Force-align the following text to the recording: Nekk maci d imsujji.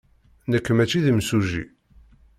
Nekk 0.51 0.67
maci 0.77 0.99
d 1.03 1.05
imsujji. 1.11 1.63